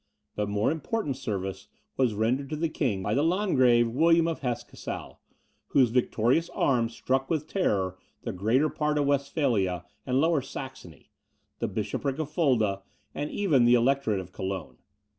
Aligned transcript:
But 0.35 0.49
more 0.49 0.71
important 0.71 1.15
service 1.15 1.67
was 1.95 2.15
rendered 2.15 2.49
to 2.49 2.55
the 2.55 2.69
king 2.69 3.03
by 3.03 3.13
the 3.13 3.21
Landgrave 3.21 3.87
William 3.87 4.27
of 4.27 4.39
Hesse 4.39 4.63
Cassel, 4.63 5.19
whose 5.67 5.91
victorious 5.91 6.49
arms 6.55 6.95
struck 6.95 7.29
with 7.29 7.45
terror 7.45 7.99
the 8.23 8.31
greater 8.33 8.67
part 8.67 8.97
of 8.97 9.05
Westphalia 9.05 9.85
and 10.03 10.19
Lower 10.19 10.41
Saxony, 10.41 11.11
the 11.59 11.67
bishopric 11.67 12.17
of 12.17 12.31
Fulda, 12.31 12.81
and 13.13 13.29
even 13.29 13.65
the 13.65 13.75
Electorate 13.75 14.19
of 14.19 14.31
Cologne. 14.31 14.79